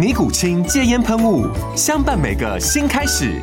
[0.00, 1.46] 尼古清戒烟喷雾，
[1.76, 3.38] 相伴每个新开始。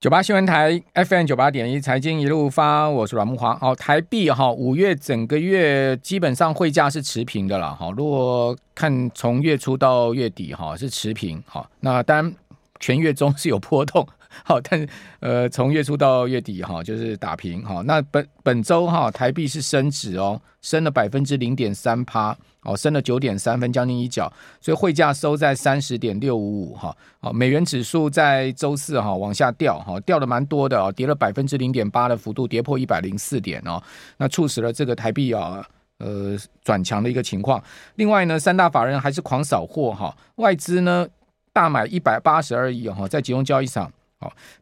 [0.00, 3.54] 九八新闻台 FM 九八点一，财经一路发，我是阮木华。
[3.56, 7.74] 好，台币哈，五月整个月基本上汇价是持平的了。
[7.74, 11.44] 哈，如果看从月初到月底哈是持平。
[11.46, 12.34] 好，那当然
[12.80, 14.08] 全月中是有波动。
[14.44, 14.86] 好，但
[15.20, 17.82] 呃，从月初到月底哈，就是打平哈。
[17.86, 26.94] 那本本周哈，台币是升值哦，升了百分之零点三趴，哦，升了九点三分，将近一角，所以汇价收在三十点六五五哈。
[27.20, 33.82] 好，美元指数在周四哈往下掉哈，掉的蛮多的哦，跌了百分之零点八的幅度，跌破一百零四点哦，
[34.18, 35.64] 那促使了这个台币啊，
[35.98, 37.62] 呃，转强的一个情况。
[37.94, 41.06] 另外呢，三大法人还是狂扫货哈，外资呢
[41.52, 43.90] 大买一百八十二亿哈，在集中交易场。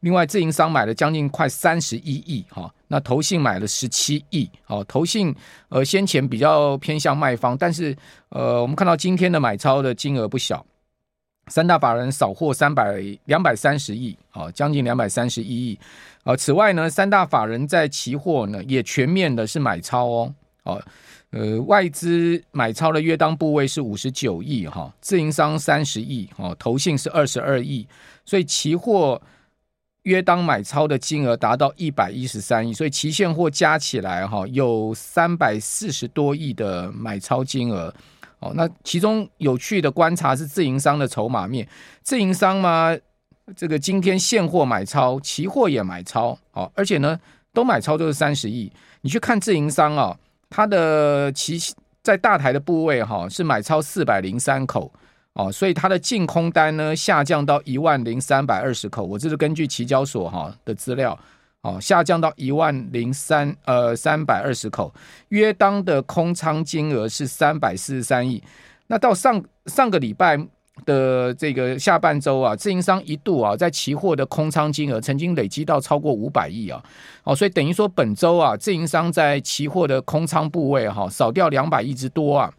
[0.01, 5.35] 另外，自营商买了将近快三十一亿，哈，那投信买了十七亿，好，投信
[5.69, 7.97] 呃先前比较偏向卖方，但是
[8.29, 10.65] 呃我们看到今天的买超的金额不小，
[11.49, 15.79] 三大法人扫货三百两百三十亿，好，将近两百三十一亿，
[16.25, 20.83] 啊，此外呢，三大法人在期货呢也全面的是买超哦，哦，
[21.31, 27.87] 呃外资买超的约当部位是五十九亿，哈，自营商三十亿，哦，投信是二十二亿，
[28.25, 29.21] 所以期货。
[30.03, 37.93] 约当买超的金额达到一百一十三亿，所以期现货加起来哈有三百四十多亿的买超金额。
[38.41, 41.69] 哦，那其中有趣的观察是自营商的筹码面，
[42.03, 42.93] 自营商嘛，
[43.55, 47.17] 这个今天现货买超，期货也买超，哦，而且呢
[47.53, 48.73] 都买超都是三十亿。
[49.03, 50.19] 你去看自营商啊，
[50.51, 51.57] 它的期
[52.03, 54.93] 在大台的部位哈是买超四百零三口。
[55.35, 61.19] 哦，所以它的净空单呢下降到一万零三百二十口，我这是根据期交所哈的资料，
[61.63, 64.93] 哦，下降到一万零三呃三百二十口，
[65.31, 68.43] 约当的空仓金额是三百四十三亿。
[68.89, 70.39] 那到上上个礼拜
[70.85, 76.83] 的这个下半周啊，自营商一度啊在期货的空仓金额曾经累积到超过五百亿啊，
[77.25, 82.53] 哦，所以等于说本周啊，自营商在期货的空仓部位哈少掉两百亿之多啊。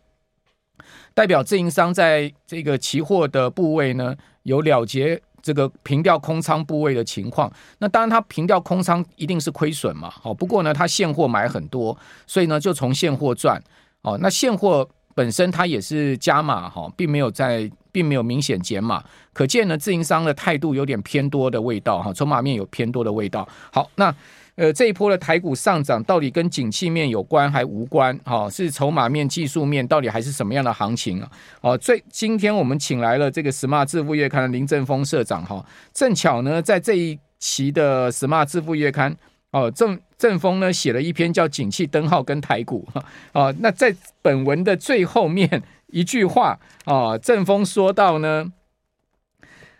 [1.13, 7.51] 代表自营商在这个期货的部位呢，有了结这个平掉空仓部位的情况。
[7.79, 10.09] 那当然，他平掉空仓一定是亏损嘛。
[10.09, 13.62] 好，不过呢，他现货买很多，所以呢，就从现货赚。
[14.01, 19.03] 哦，那现货本身它也是加码哈，并没有在，并没有明显减码。
[19.34, 23.47] 可见呢，自营商的态度有点偏多的味道哈，筹码面有偏多的味道。
[23.72, 24.13] 好，那。
[24.56, 28.16] 呃，这一波的台股上涨到底跟景气面有关还无关？
[28.24, 31.31] 哈、哦，是筹码面、技术面到底还是什么样的行情啊？
[31.62, 39.12] 哦，最今天我们请来了这个《Smart 致富月刊》的林正峰社长哈、正巧呢，在这一期的《Smart 致富月刊》
[39.50, 48.53] 哦，正正峰呢写了一篇叫《景气灯号跟台股》哈，哦，那在本文的最后面一句话啊，正峰说到呢，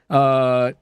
[0.08, 0.74] 呃。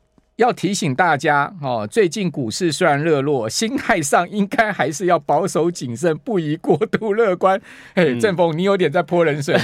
[0.41, 7.61] 要提醒大家哦，最近股市虽然热络，心态上应该还是要保守谨慎，不宜过度乐观。
[7.93, 9.55] 嘿，正峰，你有点在泼冷水。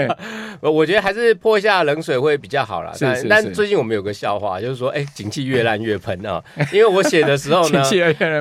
[0.62, 2.90] 我觉得还是泼一下冷水会比较好啦。
[2.94, 6.42] 是是是，但最近我们有个笑话，就是说，哎，景气越烂越喷啊。
[6.72, 7.84] 因为我写的时候呢，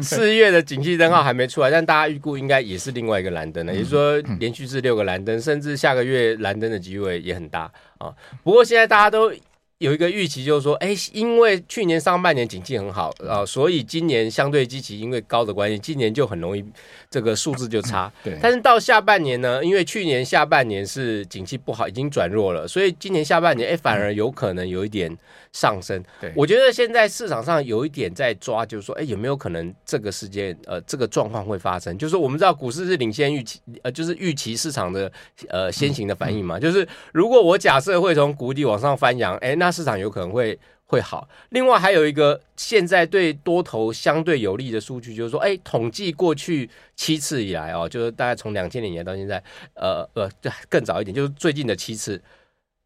[0.01, 8.13] 四月的景气灯号还没出来，但大家预估应该也是另外一个蓝灯呢，也就是说，连续是六个蓝灯，甚至下个月蓝灯的机会也很大啊。
[8.41, 9.33] 不过现在大家都。
[9.83, 16.63] 有一个预期就是说，哎，因为去年上半年景气很好啊、呃，所以今年相对基期因为高的关系，今年就很容易
[17.09, 18.09] 这个数字就差。
[18.23, 18.39] 对。
[18.41, 25.13] 但是到下半年呢，因为去年下半年是景气不好，已经转弱了，所以今年下半年哎，反而有可能有一点
[25.51, 26.01] 上升。
[26.21, 26.31] 对。
[26.33, 31.97] 我觉得现在市场上有一点在抓，就是说，哎，有没有可能这个时间呃这个状况会发生？
[31.97, 35.11] 就是我们知道股市是领先预期，呃，就是预期市场的
[35.49, 36.57] 呃先行的反应嘛。
[36.57, 41.27] 就是如果我假设会从谷底往上翻扬，哎，那市场有可能会会好。
[41.49, 49.43] 另外还有一个现在对多头相对有利的数据，就是说，哎，统计过去七次以来哦，就是大概从两千年年到现在，
[49.73, 50.29] 呃呃，
[50.69, 52.21] 更早一点，就是最近的七次。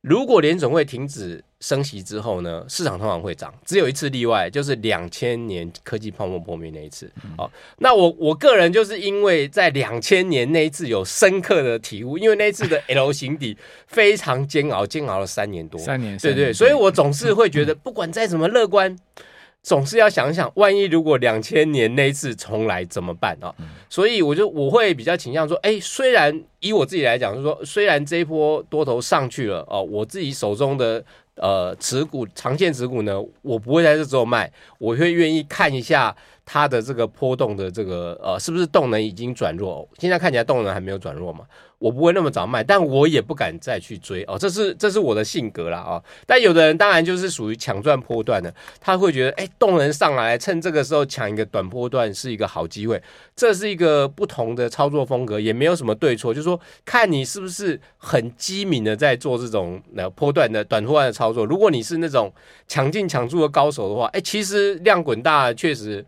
[0.01, 7.11] 如果联总会停止升息之后呢，市场通常会涨，只有一次例外，就是两千年科技泡沫破灭那一次。
[7.35, 13.57] 好、嗯，那我我个人就是因为在两千年那一次有深刻的体悟，因为那一次的 L 型底
[13.87, 18.91] 非常煎熬，煎熬了三年多，三年，对对，所以我总是会觉得，不管再怎么乐观。
[18.91, 19.23] 嗯
[19.63, 23.53] 总是要想想，万一如果两千年那一次重来怎么办啊？
[23.57, 31.03] 嗯、所以我就我会比较倾向说，哎、欸，虽然以我自己来讲，就是说，虽然这一波多头上去了哦，我自己手中的
[31.37, 41.45] 呃持股长线持股呢，我不会在这时候卖，我会愿意看一下它的这个波动的这个呃是不是动能已经转弱，现在看起来动能还没有转弱嘛。
[41.79, 46.03] 我不会那么早卖，但我也不敢再去追哦，这是这是我的性格啦哦。
[46.25, 52.99] 但有的人当然就是属于抢赚波段的，他会觉得哎，动能上来，趁这个时候抢一个短波段是一个好机会，
[53.35, 61.45] 这是一个不同的操作风格，也没有什么对错，就是说看你是不是很机敏的在做这种呃波段的短波段的操作。
[61.45, 62.33] 如果你是那种
[62.67, 66.03] 抢进抢出的高手的话，哎，其实量滚大确实。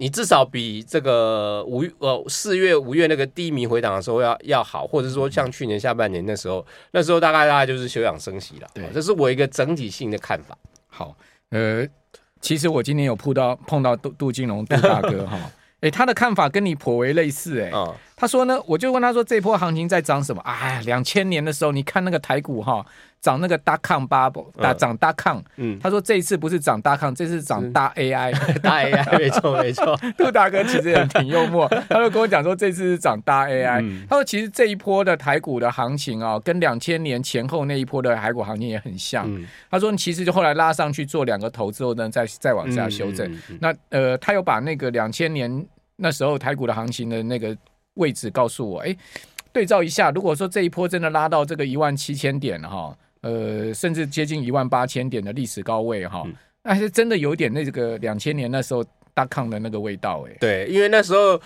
[0.00, 8.68] 你至少比这个五呃四月五月那个低迷回档的时候要要好，或者说像去年下半年那时候，那时候大概大概就是休养生息了。
[8.72, 10.56] 对，这是我一个整体性的看法。
[10.86, 11.16] 好，
[11.50, 11.84] 呃，
[12.40, 15.36] 其实我今天有碰到碰到杜杜金龙杜大哥哈，
[15.80, 17.72] 哎、欸，他的看法跟你颇为类似哎、欸。
[17.74, 17.94] 嗯。
[18.18, 20.42] 他说呢，我就问他说，这波行情在涨什么？
[20.42, 22.84] 哎，两千年的时候，你看那个台股哈。
[23.20, 25.40] 涨那个 dot com bubble，大涨 dot com。
[25.56, 28.32] 嗯，他说这一次不是涨 dot com，这次涨大 AI，
[28.62, 29.98] 大 AI， 没错没错。
[30.16, 33.80] 杜大哥其实也挺幽默， 他就跟我讲说这次是涨大 AI。
[33.82, 39.28] 嗯、他说其实这一波的台股的行情啊，跟两千年前后那一波的台股行情也很像。
[39.28, 43.28] 嗯、他说其实就后来拉上去做两个头之后呢，再再往下修正。
[43.58, 45.66] 那呃，他又把那个两千年
[45.96, 47.56] 那时候台股的行情的那个
[47.98, 48.96] 位置告诉我，哎，
[49.52, 52.96] 对照一下，如果说这一波真的拉到这个一万七千点哈。
[53.20, 56.24] 呃，甚至接近一万八千点的历史高位哈，
[56.62, 60.36] 那是真的有点那个两千年那时候大抗的那个味道哎。
[60.40, 61.38] 对，因为那时候。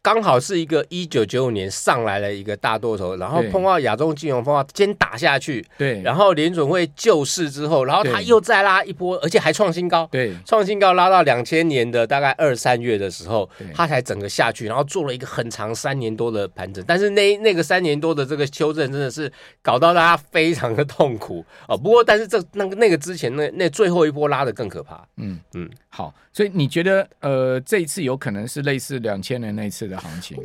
[0.00, 5.64] 刚好是一个一九九五年上来了一个大多头，然后碰到亚洲金融风暴，先打下去。
[5.76, 10.08] 对，然后联准会救市之后，然后他又再拉一波，而且还创新高。
[10.10, 16.82] 对，创新高拉到两千年的大概二三月的时候，他才整个下去，然后做了一个很长三年多的盘整。
[16.86, 19.30] 但是那那个三年多的这个修正，真的是
[19.60, 21.76] 搞到大家非常的痛苦哦。
[21.76, 25.06] 不过，但是这那个那个之前那那最后一波拉的更可怕。
[25.16, 30.36] 嗯嗯，好，所以你觉得呃这一次有可能是类似两千年那一次的行情，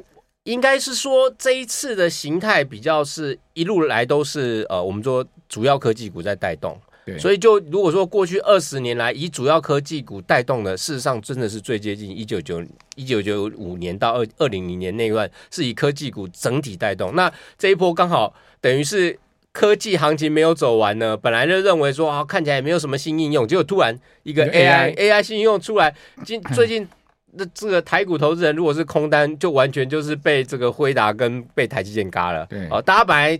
[0.43, 12.61] 应该是说这一次的形态比较是一路来都是呃，我们说主要科技股在带动，对，所以就如果说过去二十年来以主要科技股带动的，事实上真的是最接近一九九
[12.95, 17.15] 一九九五年到二二零零年那一段是以科技股整体带动。
[17.15, 19.17] 那这一波刚好等于是
[19.53, 26.85] 科技行情没有走完呢，本来就认为说啊看起来也没有什么新应用，结果突然一个 AI AI 新应用出来，今 最近。
[27.35, 32.45] 那这个台股投资人如果是空单，就完全就是被这个辉达跟被台积电嘎了。
[32.45, 33.39] 对哦，大家本来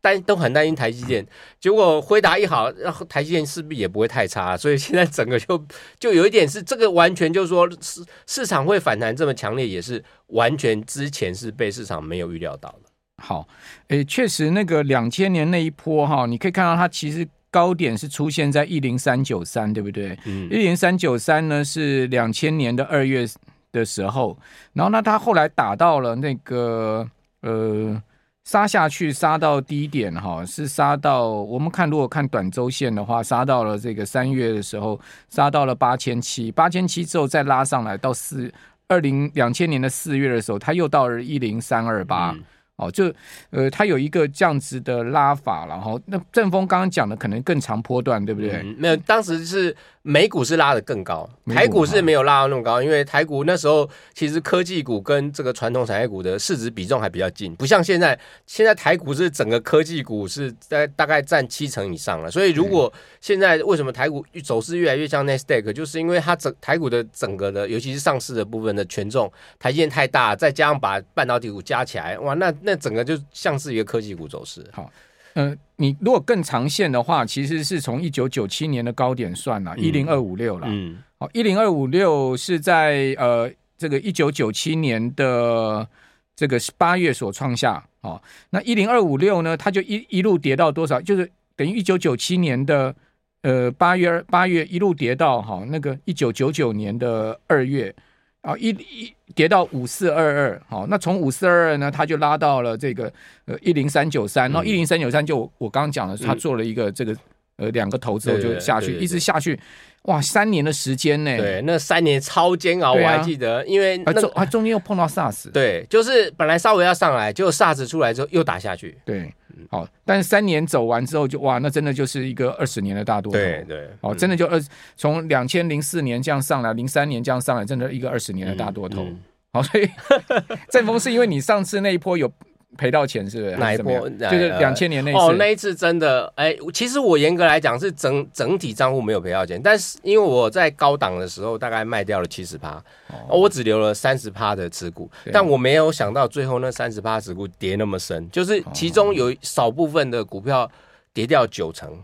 [0.00, 1.26] 担都很担心台积电，
[1.60, 5.66] 结果辉达一好，然后台积电势必也不会太差，所以现在整个就
[5.98, 12.90] 就有一点是这个完全就是说市市场会反弹这么强烈，也是完全之前是被市场没有预料到的。
[13.22, 13.46] 好，
[13.88, 17.28] 诶，确实那个两千年那一波哈，你可以看到它其实。
[17.54, 20.18] 高点是出现在一零三九三，对不对？
[20.24, 23.24] 嗯，一零三九三呢是两千年的二月
[23.70, 24.36] 的时候，
[24.72, 27.08] 然后呢，它后来打到了那个
[27.42, 28.02] 呃
[28.42, 38.52] 杀下去，杀到低点哈，是杀到我们看如果看短周线的话，杀到了这个三月的时候，杀到了八千七，八千七之后再拉上来到四
[38.88, 42.34] 二零两千年的四月的时候，它又到了一零三二八。
[42.76, 43.12] 哦，就
[43.50, 48.62] 呃，它有一个这样子的拉法，然后那正峰刚刚讲的可能更长波段，对不对？
[48.64, 49.76] 嗯、没有，当时是。
[50.06, 62.30] 美股是拉的更高，台股是没有拉到那么高，因为台股那时候其实科技股跟这个传统产业股的市值比重还比较近，不像现在，现在台股是整个科技股是在大概占七成以上了。
[62.30, 74.62] 所以如果现在为什么台股走势越来越像 Nasdaq，就是因为它整台股的整个的，尤其是上市的部分的权重，台积电太大，再加上把半导体股加起来，哇，那那整个就像是一个科技股走势。
[74.70, 74.92] 好。
[75.34, 80.66] 嗯、呃，你如果更长线的话，其实是从一九九七年的高点算了，一零二五六了。
[80.70, 85.86] 嗯，好，一零二五六是在呃这个一九九七年的
[86.34, 87.84] 这个八月所创下。
[88.02, 91.00] 哦，那一零二五六呢，它就一一路跌到多少？
[91.00, 92.94] 就是等于一九九七年的
[93.40, 97.94] 呃八月八月一路跌到哈那个一九九九年的二月
[98.42, 103.12] 啊，一一跌到五四二二，好，那从五四二二呢，它就拉到了这个
[103.44, 107.16] 呃一零三九三，然后一零三九三就我刚刚讲的，它做了一个这个。
[107.56, 109.56] 呃，两个头之后就下去，一直下去，
[110.04, 111.36] 哇，三年的时间呢？
[111.36, 119.32] 对，那三年超煎熬，啊、我还记得，因为、那啊中间又碰到 SARS，对，就是本来稍微要上来，结果 SARS 出来之后又打下去，对，
[119.70, 124.60] 好，但是三年走完之后就哇，那真的就是一个二十年的大多头，对对，哦，真的就二
[124.94, 129.06] 从两千零四年这样上来，零三年这样上来，真的一个二十年的大多头，
[129.54, 129.88] 好、所以
[130.68, 132.30] 正峰是因为你上次那一波有。
[132.76, 133.56] 赔到钱是不是？
[133.56, 134.08] 哪一波？
[134.10, 135.18] 就是两千年那次。
[135.18, 142.82] 哦，那一次真的，哎、欸，其实我严格来讲是整整体账户没有赔到钱，但是因为我在高档的时候大概卖掉了七十趴，
[143.28, 150.70] 我只留了三十趴的持股，但我没有想到最后那三十趴持股跌那么深，就是其中有少部分的股票
[151.12, 152.02] 跌掉九成。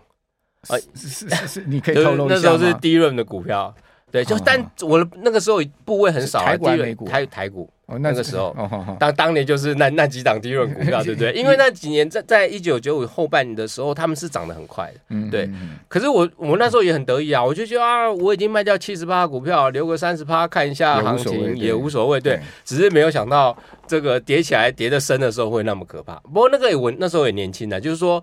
[0.69, 2.35] 哎、呃，是是是是，你可以透露一下？
[2.35, 3.75] 那时候是低润的股票，
[4.11, 7.71] 对，就但我的那个时候部位很少，台股美股，台台股。
[7.87, 8.55] 哦，那个时候，
[9.01, 11.33] 当、哦、当年就是那那几档低润股票， 对不对？
[11.33, 15.51] 因为那几年在在一九九五后半年的时候，他们是涨得很快的，嗯，对。
[15.89, 26.15] 可是我我那时候也很得意啊，我就觉得啊，我已经卖掉七十趴股票，留个三十趴看一下行情也无所谓，对，只是没有想到这个跌起来跌得深的时候会那么可怕。
[26.33, 28.23] 不过那个我那时候也年轻的，就是说，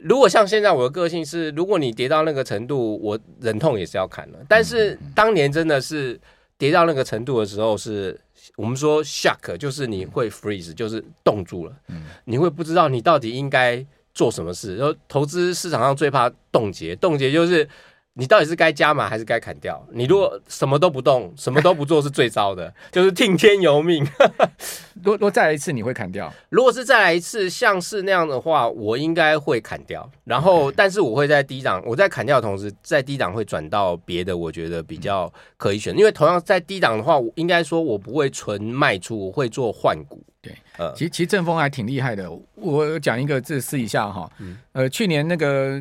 [0.00, 4.38] 如果像现在我的个性是，如果你跌到那个程度，我忍痛也是要砍了。
[4.48, 6.18] 但是当年真的是
[6.56, 8.18] 跌到那个程度的时候是。
[8.56, 11.72] 我们说 shock 就是你会 freeze，就是冻住了，
[12.24, 14.76] 你会不知道你到底应该做什么事。
[14.76, 17.68] 然后投资市场上最怕冻结，冻结就是。
[18.18, 19.80] 你到底是该加码还是该砍掉？
[19.92, 24.04] 你如果什么都不动，什么都不做，是最糟的， 就是听天由命。
[25.04, 26.32] 如果再来一次，你会砍掉？
[26.48, 30.10] 如果是再来一次，像是那样的话，我应该会砍掉。
[30.24, 35.96] 然后，但是我会在低档，我在砍掉的同时，在低档会转到别的，我觉得比较可以选。
[35.96, 40.20] 因为同样在低档的话，我应该说我不会纯卖出，我会做换股。
[40.42, 42.28] 对，呃，其实其实正风还挺厉害的。
[42.56, 44.28] 我讲一个，这试一下哈。
[44.72, 45.80] 呃，去年那个。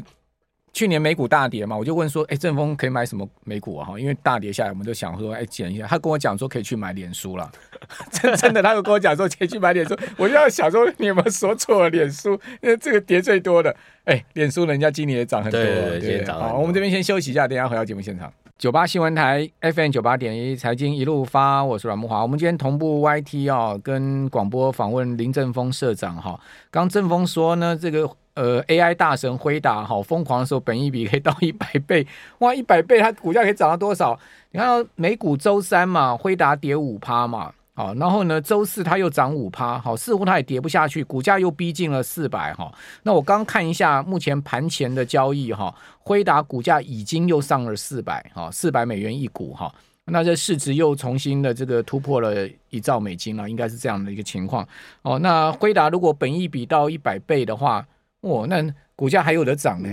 [0.73, 3.85] 去年美股大跌嘛，我就问说，哎、欸，正风可以买什么美股啊？
[3.85, 5.87] 哈，因为大跌下来，我们就想说，哎、欸，捡一下。
[5.87, 7.49] 他跟我讲说，可以去买脸书了。
[8.11, 9.97] 真真的，他又跟我讲说，可以去买脸书。
[10.17, 11.89] 我就要想说，你有没有说错了？
[11.89, 15.59] 脸书，因为这个跌最多的，哎、欸，脸书人家今年也涨很多。
[15.59, 18.31] 对对对，对好，我们这边先休息一下，等一下回到节目现场。
[18.59, 22.21] 九八新闻台 FM 九八点一财经一路发，我是阮木华。
[22.21, 26.39] 我们今天同步 YT 啊、哦，跟广播访问林正峰社长哈。
[26.69, 28.07] 刚正峰说呢，这个。
[28.37, 32.05] 呃，AI 大神辉达好疯狂的时候，本一比可以到一百倍，
[32.37, 34.17] 哇，一百倍，它股价可以涨到多少？
[34.51, 42.71] 你看到美股周三嘛，辉达跌五趴嘛，好，然后呢，周四它又涨五趴，好，似乎它也跌不下去，股价又逼近了四百哈。
[43.01, 49.73] 那我刚看一下目前盘前的交易哈，辉达股价已经又上了四百哈，四百美元一股哈，
[50.05, 54.67] 那这市值又重新的这个突破了一兆美金了，应该是这样的一个情况
[55.01, 55.17] 哦。
[55.17, 57.83] 那辉达如果本益比到一百倍的话，
[58.21, 59.89] 哦，那股价还有的涨呢？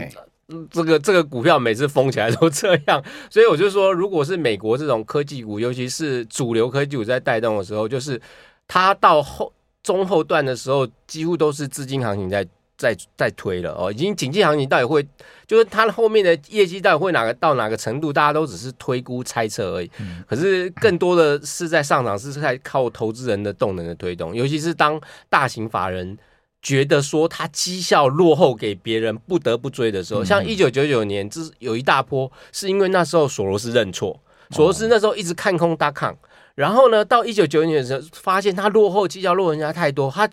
[0.49, 8.21] 嗯，这个这个股票每次疯起来都这样，所以我就说，如果是美国这种科技股，尤其是主流科技股在带动的时候，就是
[8.69, 9.51] 它到后
[9.83, 15.07] 中后段的时候，几乎都是资金行情在在在推了哦，已经经济行情到底会，
[15.47, 19.91] 就是它后面的业绩到底会哪个到哪个程度，大家都只是推估猜测而已。
[20.29, 25.01] 可是更多的是在上涨，是在靠投资人的动能的推动，尤其是当
[25.31, 26.19] 大型法人。
[26.65, 34.19] 觉得说他绩效落后给别人，不得不追的时候，像一九九九年，这是有一大波，是因为那时候索罗斯认错，
[34.51, 36.17] 索罗斯那时候一直看空大康，
[36.55, 40.27] 然后呢，到一九九九年的时候，发现他落后绩效落人家太多，他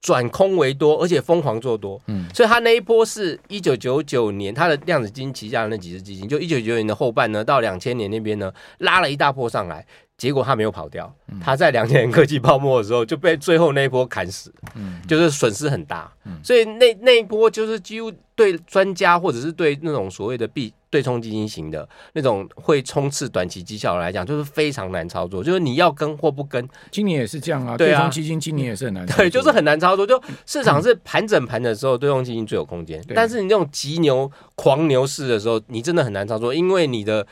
[0.00, 9.84] 转空为多，而且疯狂做多，嗯，所以他那一波是一九九九年他的量子基金旗下的那几只基金，就一九九九年的后半呢，到两千年那边呢，拉了一大波上来。
[10.24, 26.66] 结果他没有跑掉，他在两千年科技泡沫的时候就被最后那一波砍死，嗯，就是损失很大，嗯，所以那那一波就是几乎对专家或者是对那种所谓的币对冲基金型的那种会冲刺短期绩效来讲，就是非常难操作，就是你要跟或不跟。
[26.90, 30.06] 今年也是这样啊，对冲基金今年也是很难操作，对，就是很难操作。
[30.06, 37.26] 就市场是盘整盘的时候，对冲基金最有空间，但是你那种急牛狂牛市的时候，你真的很难操作，因为你的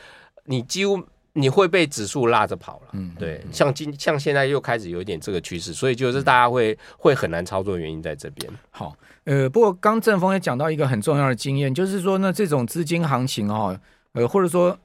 [0.45, 1.01] 你几乎。
[1.33, 8.51] 你会被指数拉着跑了，嗯，对，像今像现在又开始有一点这个趋势，所以就是大家会会很难操作的原因在这边。
[8.69, 13.79] 好，呃，不过刚正峰也讲到一个很重要的经验，就是说呢，这种资金行情哦，
[14.13, 14.77] 呃，或者说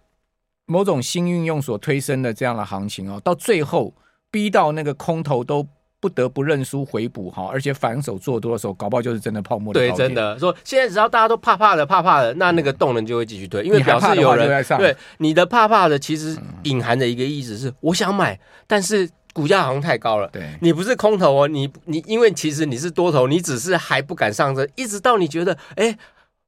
[0.65, 3.95] 某种新运用所推升的这样的行情哦，到最后
[4.31, 5.67] 逼到那个空头都
[6.01, 9.81] 不得不认输回补哈，而且反手做多的时候，搞不好就是真的泡沫的。
[9.81, 20.29] 对，真的说现在只要大家都怕怕的怕怕的，那那个动能就会继续推，因为表示有人对你的怕怕的，其实隐含的一个意思是我想买，但是股价好像太高了。
[20.29, 25.99] 对，你不是空头哦，你你因为其实你是多头，你只是还不敢上车，一直到你觉得哎，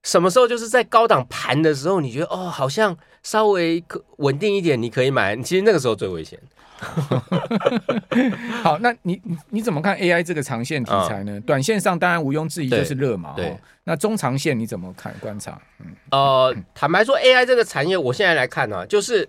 [0.05, 6.39] 什么时候就是在高档盘的时候，你觉得哦好像稍微可稳定一点，你可以买，其实那个时候最危险。
[8.63, 11.33] 好，那你你你怎么看 AI 这个长线题材呢？
[11.39, 13.35] 嗯、短线上当然毋庸置疑就是热嘛。
[13.37, 15.61] 对，那中长线你怎么看观察？
[15.81, 19.29] 嗯，呃，坦白说，AI 这个产业，我现在来看呢、啊，就是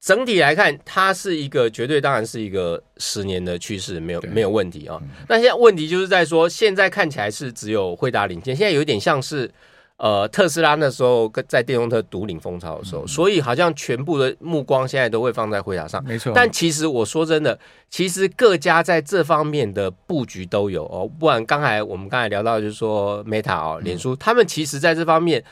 [0.00, 5.00] 整体来看，它是一个绝对，当然是一个十年的趋势，没有没有问题啊。
[5.28, 9.50] 那、嗯、现在问题就是在说，现在看起来是只有惠达领先，现在有点像是。
[10.04, 16.04] 呃，特斯拉那时候跟在电动车独领风潮的时候，嗯、所以好像全部的目光现在都会放在辉达上。
[16.04, 17.58] 没错，但其实我说真的，
[17.88, 21.10] 其实各家在这方面的布局都有哦。
[21.18, 25.42] 不然刚才我们刚才聊到，就是说 Meta 哦，脸书，他们其实在这方面。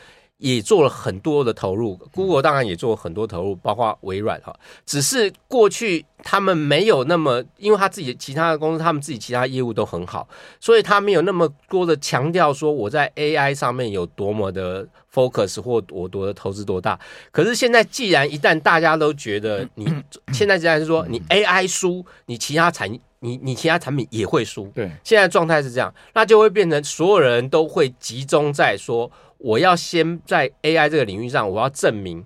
[0.42, 4.52] 也做了很多的投入，Google 当然也做了很多投入，包括微软哈。
[4.84, 10.26] 只是过去他们没有那么，因为他自己其他的公司，他们自己其他业务都很好，
[10.58, 14.84] 所以他没有那么多的强调说我在 AI 上面有多么的
[15.14, 16.99] focus 或我多的投资多大。
[17.30, 19.87] 可是现在既然一旦大家都觉得你
[20.34, 29.08] 现在既然是说你 AI 输，你其他产你你其他产品也会输，对，现在状态是这样，那就会变成所有人都会集中在说。
[29.42, 32.25] 我要先在 AI 这个领域上，我要证明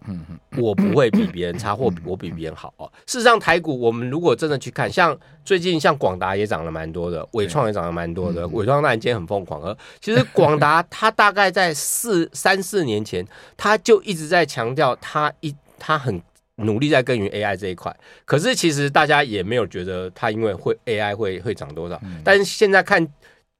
[0.58, 2.92] 我不会比别人差，或我比别人好哦。
[3.06, 8.46] 事实上，台股我们如果真的去看，像最近像广达也涨了蛮多的，伟创也涨了蛮多的。
[8.48, 16.20] 伟创那然今天很疯狂，而其实广达 它大概在四三四年前，它就一直在强调它一它很
[16.56, 17.94] 努力在耕耘 AI 这一块。
[18.26, 23.08] 可是其实大家也没有觉得它因为会 AI 会会涨多少，但是现在看。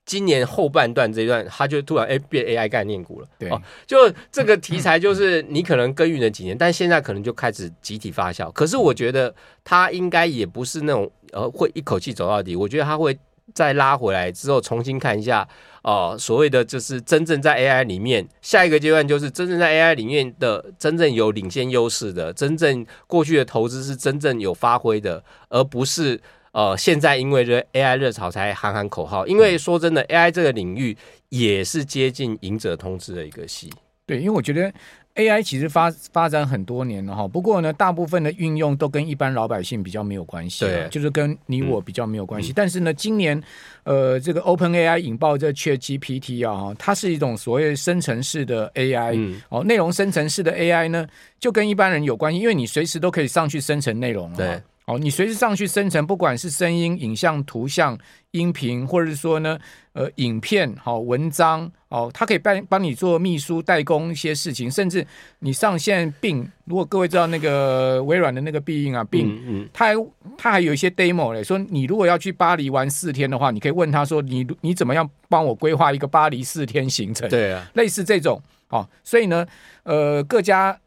[0.07, 3.27] 今年后半段这一段，它就突然哎变 AI 概念股了。
[3.39, 3.97] 对，哦，就
[4.31, 8.51] 这个题材，就是你可能耕耘了几年，但现在可能就开始集体发酵。
[8.53, 9.35] 可是我觉得
[9.65, 12.55] 它应该也不是那种呃会一口气走到底。
[12.55, 13.19] 我觉得它会
[13.53, 15.43] 再拉回来之后，重新看一下
[15.83, 26.21] 哦，呃，所谓的就是真正在 AI 里面，下一个阶段就是真正在 AI 里面的真正有领先优势的，真正过去的投资是真正有发挥的，而不是。
[26.57, 30.97] 呃，现在因为这 AI 热潮才喊喊口号，因为说真的，AI 这个领域
[31.29, 33.71] 也是接近赢者通吃的一个戏。
[34.07, 34.73] 对，因为我觉得
[35.17, 42.53] AI 其实发发展很多年了哈，不过呢，大部分的运用都跟一般老百姓比较没有关系，对，就是跟你我比较没有关系。
[42.53, 43.39] 嗯、但是呢，今年
[43.85, 51.07] 呃，这个 OpenAI 引爆这 ChatGPT 啊，它是一种所谓生成式的 AI，、嗯、哦，内容生成式的 AI 呢，
[51.39, 54.59] 就跟一般人有关系，因为你随时都可以上去生成内容，对。
[54.87, 57.99] 哦，你随时上去生成，不管是声音、影像、图像、
[58.31, 59.59] 音频，或者是说呢，
[59.95, 65.05] 呃，影片、好、哦、文章，哦，它可以帮帮你做秘书、代工一些事情，甚至
[65.41, 69.95] 你上线 Bing，如果各位知道那个微软的那个必应啊嗯，它还
[70.39, 77.29] 它还有一些 demo 嘞，说你如果要去巴黎玩四天的话，你可以问他说，你你怎么样帮我规划一个巴黎四天行程？
[77.29, 79.45] 对啊，类似这种，哦，所以呢，
[79.83, 80.79] 呃，各家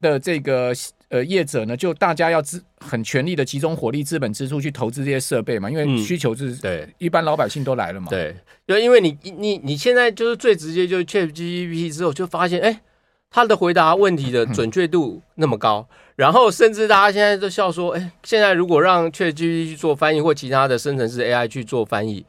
[0.00, 0.72] 的这个。
[1.10, 8.06] 呃，业者呢，就大家要资很全力的集中火力、资本支出去投资这些设备嘛，因为需求是对一般老百姓都来了嘛。
[8.08, 12.80] 对，就因为你你你现在就是最直接，就是 ChatGPT 之后就发现，哎，
[13.28, 22.24] 他的回答问题的准确度那么高，嗯、然后甚至大家现在都笑说，哎，现在如果让 ChatGPT 去做翻译或其他的生成式 AI 去做翻译，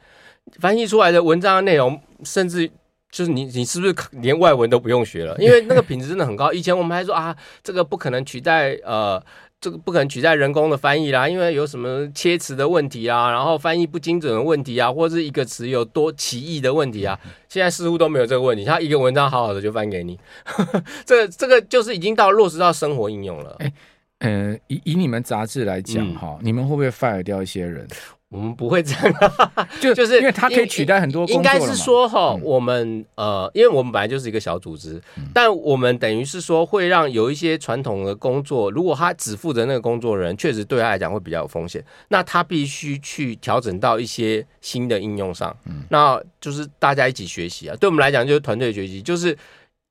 [0.58, 2.68] 翻译出来的文章的内容，甚至。
[3.12, 5.36] 就是你，你是不是连外文都不用学了？
[5.38, 6.50] 因为那个品质真的很高。
[6.50, 9.22] 以前我们还说啊，这个不可能取代呃，
[9.60, 17.20] 这个不可能取代人工的翻译啦，因为有什么切词的问题啊，然后翻译不精准的问题啊，或者是一个词有多歧义的问题啊。
[17.50, 20.18] 现在似乎都没有这个问题，他一个文章好好的就翻给你。
[21.04, 23.54] 这个这个就是已经到落实到生活应用了。
[23.58, 23.72] 哎，
[24.20, 27.86] 呃，以以你们杂志来讲哈，嗯、你们会不会 fire 掉一些人？
[28.32, 29.14] 我们不会这样，
[29.78, 31.36] 就就是因为它可以取代很多工作。
[31.36, 35.00] 应该是说哈，我们呃，因为我们本来就是一个小组织，
[35.34, 41.84] 但我们等于是说会让有一些传统的工作，如果他只负责那个工作的人，确实对他来讲会比较有风险。
[42.08, 45.54] 那他必须去调整到一些新的应用上，
[45.90, 47.76] 那就是大家一起学习啊。
[47.78, 49.36] 对我们来讲，就是团队学习，就是。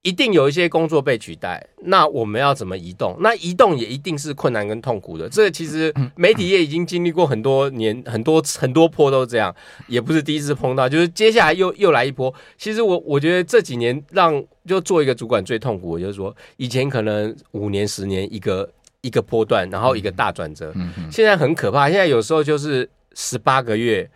[0.04, 3.16] 一定有一些工作被取代，那我们要怎么移动？
[3.20, 5.30] 那移动也一定是困难跟痛苦的。
[5.30, 9.56] 这个其实媒体业已经经历过很多年、很多很多波都这样，
[9.88, 10.90] 也不是第一次碰到。
[10.90, 12.34] 就是接下来又又来一波。
[12.58, 18.68] 其实我我觉得这几年让就做一个主管最痛苦，就是说以前可能五年、十年一个
[19.02, 20.74] 一个波段，然后一个大转折。
[21.12, 24.10] 现在很可怕，现在有时候就是十八个月。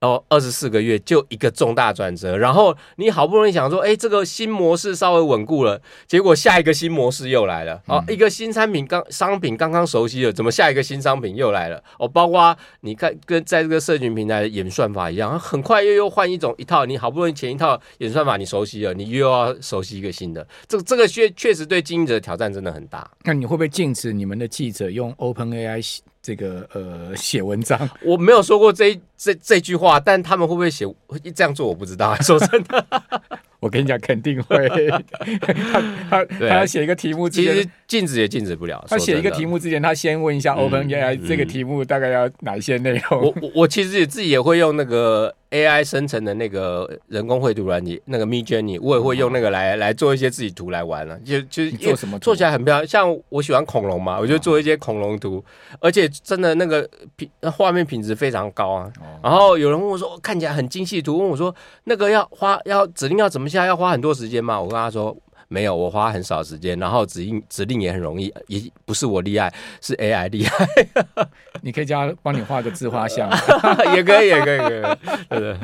[0.00, 7.82] 哦，二十四个月就一个重大转折，然后你好不容易想说，哎，这个新模式稍微稳固了，结果下一个新模式又来了。
[7.86, 11.82] 哦，一个新产品刚商品刚刚熟悉了，怎么下一个新商品又来了？
[11.98, 23.06] 哦，包括你看跟在这个社群平台的演算法一样，很快又又换一种一套，你好不容易前一套演算法你熟悉了，你又要熟悉一个新的，这个这个确确实对经营者的挑战真的很大。
[23.24, 25.98] 那你会不会禁止你们的记者用 OpenAI？
[26.22, 30.86] 这个呃，写文章， 我没有说过这这这句话，但他们会不会写
[31.34, 32.14] 这样做，我不知道。
[32.20, 32.86] 说真的，
[33.60, 34.68] 我跟你讲，肯定会。
[35.48, 38.84] 他他他要写一个题目，其实禁止也禁止不了。
[38.88, 43.22] 他写一个题目之前，他先问一下 OpenAI、嗯、这个题目大概要哪一些内容。
[43.22, 45.34] 我我我其实也自己也会用那个。
[45.50, 52.86] AI 生成的那个人工绘图软体，那个 Midjourney，我也会用那个来来做一些自己图来玩了，就就做什么做起来很漂亮。
[52.86, 55.44] 像我喜欢恐龙嘛，我就做一些恐龙图，
[55.80, 58.92] 而且真的那个品画面品质非常高啊。
[59.22, 64.60] 然后有人问我说，看起来很精细图，问我说那个要花要指令要怎么下，要花很多时间吗？
[64.60, 65.16] 我跟他说。
[65.52, 70.64] 没有，我花很少时间，然后指令指令也很容易，也不是我厉害，是 AI 厉害。
[71.60, 73.28] 你可以叫他帮你画个自画像，
[73.96, 74.98] 也可以，也可以，可以。
[75.28, 75.56] 对对，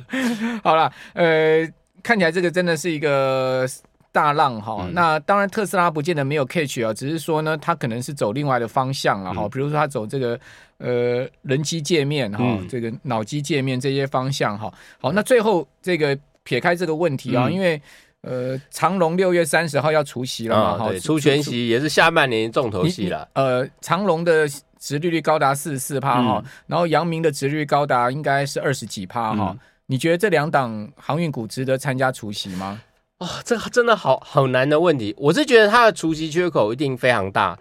[0.64, 1.64] 好了，呃，
[2.03, 3.64] 看起来这个真的是一个
[4.11, 4.79] 大浪哈。
[4.81, 9.42] 嗯、那当然，特斯拉不见得没有 catch 啊，只是说呢，它可能是走另外的方向了哈。
[9.44, 10.37] 嗯、比如说，它走这个
[10.79, 14.68] 呃人机界面哈，嗯、这个脑机界面这些方向哈。
[15.01, 17.81] 好，那最后这个撇开这个问题啊，嗯、因为。
[18.26, 20.76] 呃，长隆六月三十号要除息了嘛？
[20.76, 23.28] 哈、哦，对，除全息也是下半年重头戏了。
[23.34, 24.48] 呃，长隆的
[24.80, 29.50] 殖利率高达四十四趴哈，嗯、然后阳明的殖利率高达应该是二十几趴哈。
[29.52, 32.82] 嗯、你觉得这两档航运股值得参加除息吗？
[33.18, 35.14] 哦，这真的好好难的问题。
[35.16, 37.56] 我是觉得它的除息缺口一定非常大，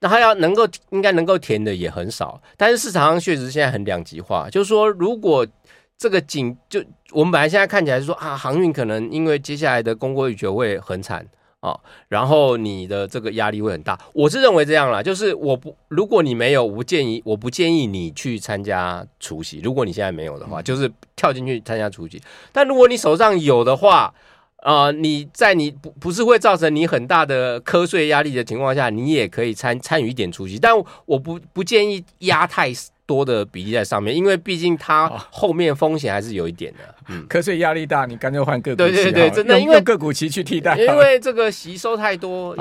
[0.00, 2.40] 那它要能够应该能够填的也很少。
[2.56, 5.46] 但是市场上确实现在很两极化，就是说如果。
[5.98, 11.26] 这个景就我们本来现在看起来是说啊，航运可能因为接下来的供过于求会很惨
[11.60, 11.74] 啊，
[12.08, 13.98] 然后你的这个压力会很大。
[14.12, 19.60] 我是认为这样啦，就是我不如果你没有，我不建议，我不建议你去参加除夕。
[19.64, 22.20] 如果你现在没有的话，就是跳进去参加除夕。
[22.52, 24.12] 但如果你手上有的话，
[24.58, 30.58] 啊、呃，你在你不不是会造成你很大的瞌睡压力的情况下，你也可以参参与一点除息。
[30.58, 32.90] 但我不不建议压太死。
[33.06, 36.94] 多的比例在上面，因为毕竟它后面风险还是有一点的。
[37.08, 38.76] 嗯，瞌睡压力大，你干脆换个股。
[38.76, 42.54] 对对对，真的，因为用个股期去替代，因为这个吸收太多。